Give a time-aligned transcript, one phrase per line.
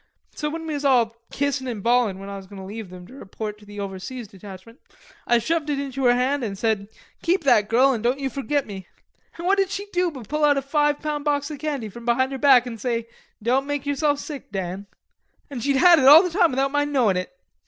[0.33, 3.05] So when we was all kissin' and bawlin' when I was goin' to leave them
[3.05, 4.79] to report to the overseas detachment,
[5.27, 6.87] I shoved it into her hand, an' said,
[7.21, 8.87] 'Keep that, girl, an' don't you forgit me.'
[9.37, 12.05] An' what did she do but pull out a five pound box o' candy from
[12.05, 13.05] behind her back an' say,
[13.43, 14.87] 'Don't make yerself sick, Dan.'
[15.51, 17.31] An' she'd had it all the time without my knowin' it.